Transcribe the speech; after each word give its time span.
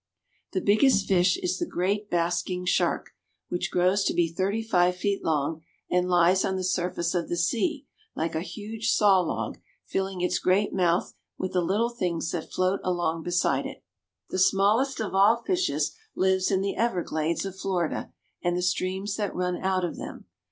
The 0.53 0.61
biggest 0.61 1.07
fish 1.07 1.37
is 1.43 1.59
the 1.59 1.65
great 1.67 2.09
basking 2.09 2.65
shark, 2.65 3.11
which 3.49 3.69
grows 3.69 4.03
to 4.05 4.15
be 4.15 4.27
thirty 4.27 4.63
five 4.63 4.95
feet 4.97 5.23
long, 5.23 5.61
and 5.91 6.09
lies 6.09 6.43
on 6.43 6.55
the 6.55 6.63
surface 6.63 7.13
of 7.13 7.29
the 7.29 7.37
sea, 7.37 7.85
like 8.15 8.33
a 8.33 8.41
huge 8.41 8.89
saw 8.93 9.19
log, 9.19 9.59
filling 9.85 10.21
its 10.21 10.39
great 10.39 10.73
mouth 10.73 11.13
with 11.37 11.53
the 11.53 11.61
little 11.61 11.91
things 11.91 12.31
that 12.31 12.51
float 12.51 12.79
along 12.83 13.21
beside 13.21 13.67
it. 13.67 13.83
The 14.31 14.39
smallest 14.39 14.99
of 14.99 15.13
all 15.13 15.43
fishes 15.43 15.91
lives 16.15 16.49
in 16.49 16.61
the 16.61 16.75
everglades 16.75 17.45
of 17.45 17.55
Florida 17.59 18.11
and 18.43 18.57
the 18.57 18.63
streams 18.63 19.17
that 19.17 19.35
run 19.35 19.55
out 19.57 19.85
of 19.85 19.97
them. 19.97 20.25